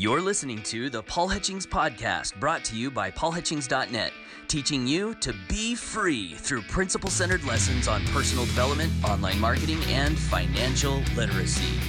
[0.00, 4.12] You're listening to the Paul Hutchings Podcast, brought to you by paulhutchings.net,
[4.46, 10.16] teaching you to be free through principle centered lessons on personal development, online marketing, and
[10.16, 11.80] financial literacy.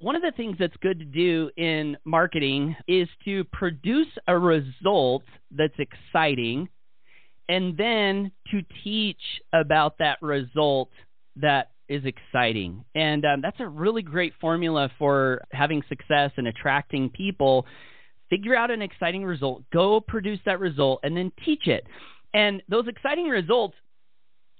[0.00, 5.22] One of the things that's good to do in marketing is to produce a result
[5.50, 6.68] that's exciting
[7.48, 10.90] and then to teach about that result
[11.36, 12.84] that is exciting.
[12.94, 17.66] And um, that's a really great formula for having success and attracting people.
[18.30, 21.86] Figure out an exciting result, go produce that result, and then teach it.
[22.34, 23.74] And those exciting results,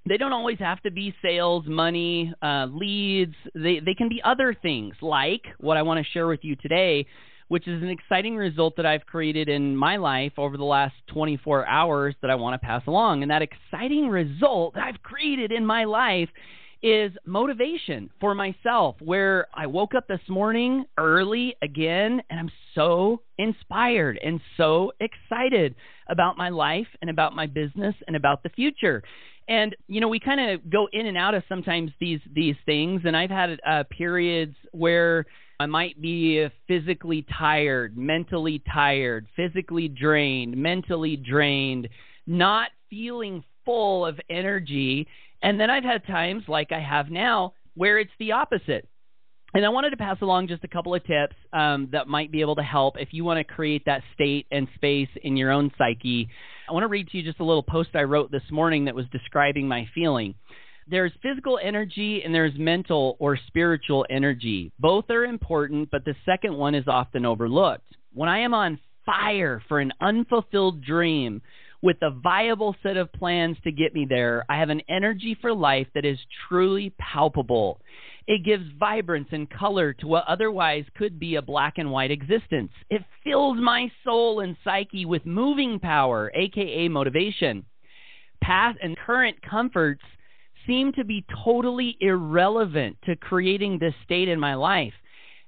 [0.08, 3.34] they don't always have to be sales, money, uh, leads.
[3.54, 7.06] They, they can be other things, like what I want to share with you today,
[7.48, 11.66] which is an exciting result that I've created in my life over the last 24
[11.66, 13.22] hours that I want to pass along.
[13.22, 16.30] And that exciting result that I've created in my life
[16.82, 23.22] is motivation for myself, where I woke up this morning early again and I'm so
[23.38, 25.74] inspired and so excited
[26.08, 29.02] about my life and about my business and about the future.
[29.48, 33.02] And you know, we kind of go in and out of sometimes these these things,
[33.04, 35.24] and I've had uh, periods where
[35.58, 41.88] I might be physically tired, mentally tired, physically drained, mentally drained,
[42.26, 45.06] not feeling full of energy
[45.42, 48.88] and then I've had times, like I have now, where it's the opposite.
[49.54, 52.42] And I wanted to pass along just a couple of tips um, that might be
[52.42, 55.70] able to help if you want to create that state and space in your own
[55.78, 56.28] psyche.
[56.68, 58.94] I want to read to you just a little post I wrote this morning that
[58.94, 60.34] was describing my feeling.
[60.86, 64.70] There's physical energy and there's mental or spiritual energy.
[64.78, 67.88] Both are important, but the second one is often overlooked.
[68.12, 71.40] When I am on fire for an unfulfilled dream,
[71.82, 75.52] with a viable set of plans to get me there, I have an energy for
[75.52, 76.18] life that is
[76.48, 77.80] truly palpable.
[78.26, 82.72] It gives vibrance and color to what otherwise could be a black and white existence.
[82.90, 87.64] It fills my soul and psyche with moving power, aka motivation.
[88.42, 90.02] Past and current comforts
[90.66, 94.92] seem to be totally irrelevant to creating this state in my life.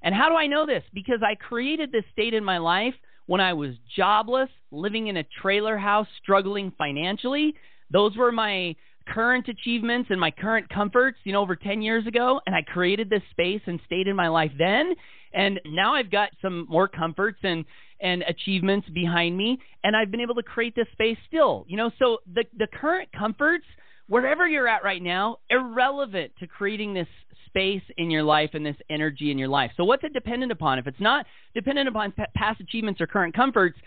[0.03, 0.83] And how do I know this?
[0.95, 2.95] Because I created this state in my life
[3.31, 7.55] when I was jobless, living in a trailer house, struggling financially.
[7.89, 8.75] Those were my
[9.07, 12.41] current achievements and my current comforts, you know, over 10 years ago.
[12.47, 14.95] And I created this space and stayed in my life then.
[15.33, 17.65] And now I've got some more comforts and,
[18.01, 19.61] and achievements behind me.
[19.85, 23.11] And I've been able to create this space still, you know, so the, the current
[23.17, 23.67] comforts,
[24.11, 27.07] wherever you're at right now, irrelevant to creating this
[27.47, 29.71] space in your life and this energy in your life.
[29.77, 30.79] So, what's it dependent upon?
[30.79, 33.79] If it's not dependent upon p- past achievements or current comforts,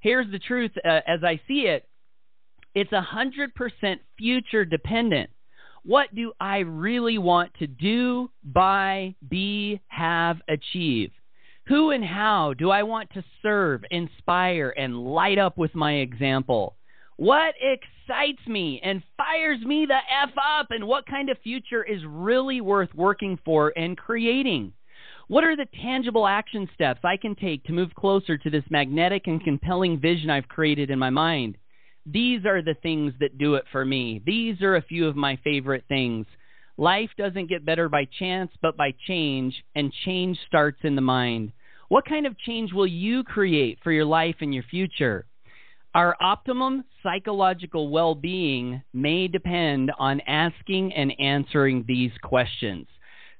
[0.00, 1.88] here's the truth uh, as I see it
[2.74, 5.30] it's 100% future dependent.
[5.82, 11.10] What do I really want to do, buy, be, have, achieve?
[11.66, 16.76] Who and how do I want to serve, inspire, and light up with my example?
[17.20, 22.00] What excites me and fires me the F up, and what kind of future is
[22.06, 24.72] really worth working for and creating?
[25.28, 29.26] What are the tangible action steps I can take to move closer to this magnetic
[29.26, 31.58] and compelling vision I've created in my mind?
[32.06, 34.22] These are the things that do it for me.
[34.24, 36.24] These are a few of my favorite things.
[36.78, 41.52] Life doesn't get better by chance, but by change, and change starts in the mind.
[41.90, 45.26] What kind of change will you create for your life and your future?
[45.94, 52.86] Our optimum psychological well being may depend on asking and answering these questions.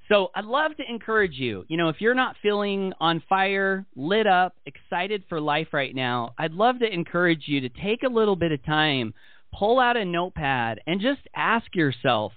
[0.08, 1.64] So I'd love to encourage you.
[1.68, 6.34] You know, if you're not feeling on fire, lit up, excited for life right now,
[6.38, 9.14] I'd love to encourage you to take a little bit of time,
[9.56, 12.32] pull out a notepad, and just ask yourself,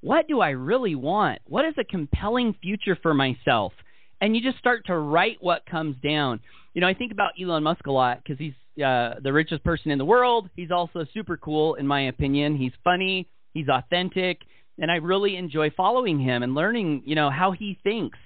[0.00, 1.40] what do I really want?
[1.44, 3.74] What is a compelling future for myself?
[4.22, 6.40] And you just start to write what comes down.
[6.74, 8.54] You know, I think about Elon Musk a lot because he's
[8.84, 10.48] uh, the richest person in the world.
[10.56, 12.56] He's also super cool, in my opinion.
[12.56, 14.40] He's funny, he's authentic,
[14.78, 18.18] and I really enjoy following him and learning, you know, how he thinks.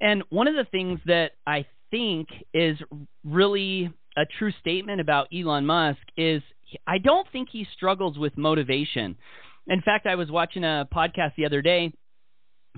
[0.00, 2.76] And one of the things that I think is
[3.24, 6.42] really a true statement about Elon Musk is
[6.86, 9.16] I don't think he struggles with motivation.
[9.66, 11.92] In fact, I was watching a podcast the other day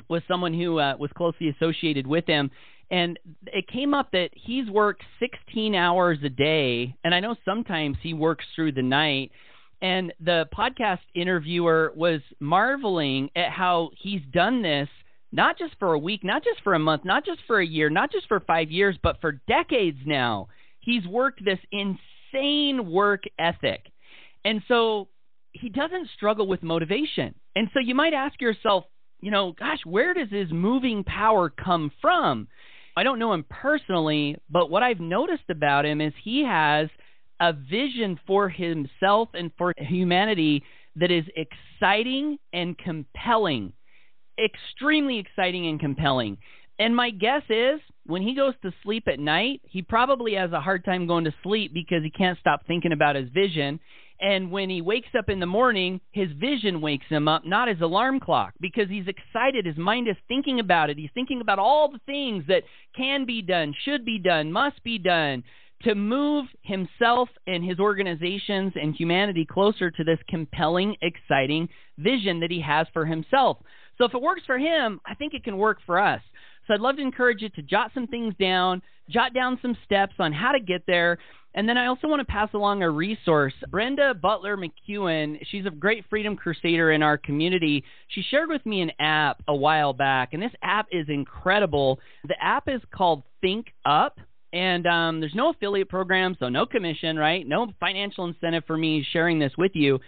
[0.08, 2.50] with someone who uh, was closely associated with him,
[2.90, 7.96] and it came up that he's worked 16 hours a day, and I know sometimes
[8.02, 9.32] he works through the night.
[9.82, 14.88] And the podcast interviewer was marveling at how he's done this
[15.32, 17.90] not just for a week, not just for a month, not just for a year,
[17.90, 20.48] not just for five years, but for decades now.
[20.80, 23.86] He's worked this insane work ethic.
[24.44, 25.08] And so
[25.52, 27.34] he doesn't struggle with motivation.
[27.54, 28.84] And so you might ask yourself,
[29.20, 32.48] you know, gosh, where does his moving power come from?
[32.96, 36.88] I don't know him personally, but what I've noticed about him is he has
[37.40, 40.62] a vision for himself and for humanity
[40.96, 43.75] that is exciting and compelling.
[44.43, 46.38] Extremely exciting and compelling.
[46.78, 50.60] And my guess is when he goes to sleep at night, he probably has a
[50.60, 53.81] hard time going to sleep because he can't stop thinking about his vision.
[54.20, 57.80] And when he wakes up in the morning, his vision wakes him up, not his
[57.80, 59.66] alarm clock, because he's excited.
[59.66, 60.96] His mind is thinking about it.
[60.96, 62.62] He's thinking about all the things that
[62.96, 65.44] can be done, should be done, must be done
[65.82, 71.68] to move himself and his organizations and humanity closer to this compelling, exciting
[71.98, 73.58] vision that he has for himself.
[73.98, 76.22] So if it works for him, I think it can work for us.
[76.66, 80.14] So I'd love to encourage you to jot some things down, jot down some steps
[80.18, 81.18] on how to get there.
[81.56, 83.54] And then I also want to pass along a resource.
[83.70, 87.82] Brenda Butler McEwen, she's a great freedom crusader in our community.
[88.08, 91.98] She shared with me an app a while back, and this app is incredible.
[92.28, 94.18] The app is called Think Up.
[94.52, 97.46] And um, there's no affiliate program, so no commission, right?
[97.46, 99.98] No financial incentive for me sharing this with you.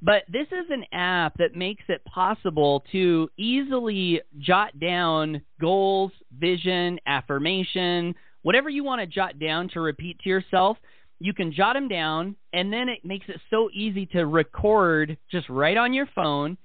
[0.00, 7.00] But this is an app that makes it possible to easily jot down goals, vision,
[7.06, 10.76] affirmation, whatever you want to jot down to repeat to yourself.
[11.20, 15.48] You can jot them down, and then it makes it so easy to record just
[15.48, 16.56] right on your phone.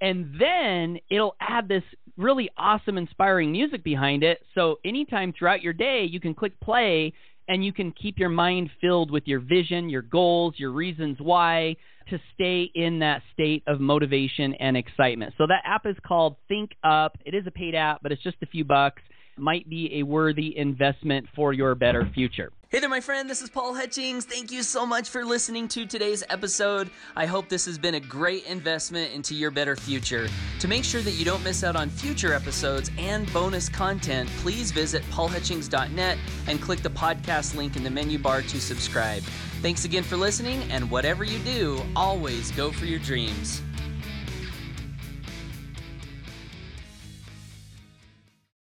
[0.00, 1.84] And then it'll add this
[2.16, 4.42] really awesome, inspiring music behind it.
[4.54, 7.12] So anytime throughout your day, you can click play
[7.48, 11.76] and you can keep your mind filled with your vision, your goals, your reasons why
[12.08, 15.34] to stay in that state of motivation and excitement.
[15.38, 17.16] So that app is called Think Up.
[17.24, 19.02] It is a paid app, but it's just a few bucks.
[19.38, 22.52] Might be a worthy investment for your better future.
[22.68, 23.28] Hey there, my friend.
[23.28, 24.26] This is Paul Hutchings.
[24.26, 26.90] Thank you so much for listening to today's episode.
[27.16, 30.28] I hope this has been a great investment into your better future.
[30.60, 34.70] To make sure that you don't miss out on future episodes and bonus content, please
[34.70, 39.22] visit paulhutchings.net and click the podcast link in the menu bar to subscribe.
[39.62, 43.62] Thanks again for listening, and whatever you do, always go for your dreams.